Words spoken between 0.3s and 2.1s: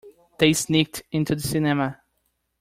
They sneaked into the cinema.